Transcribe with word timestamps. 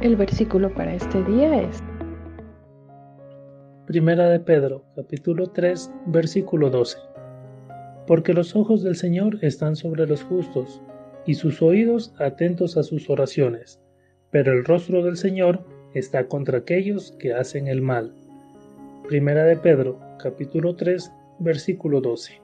El 0.00 0.14
versículo 0.14 0.72
para 0.72 0.94
este 0.94 1.24
día 1.24 1.60
es 1.60 1.82
Primera 3.84 4.28
de 4.28 4.38
Pedro, 4.38 4.84
capítulo 4.94 5.48
3, 5.48 5.90
versículo 6.06 6.70
12. 6.70 6.98
Porque 8.06 8.32
los 8.32 8.54
ojos 8.54 8.84
del 8.84 8.94
Señor 8.94 9.40
están 9.42 9.74
sobre 9.74 10.06
los 10.06 10.22
justos, 10.22 10.80
y 11.26 11.34
sus 11.34 11.60
oídos 11.62 12.14
atentos 12.20 12.76
a 12.76 12.84
sus 12.84 13.10
oraciones, 13.10 13.80
pero 14.30 14.52
el 14.52 14.64
rostro 14.64 15.02
del 15.02 15.16
Señor 15.16 15.64
está 15.94 16.28
contra 16.28 16.58
aquellos 16.58 17.10
que 17.18 17.34
hacen 17.34 17.66
el 17.66 17.82
mal. 17.82 18.14
Primera 19.08 19.42
de 19.42 19.56
Pedro, 19.56 19.98
capítulo 20.22 20.76
3, 20.76 21.10
versículo 21.40 22.00
12. 22.00 22.40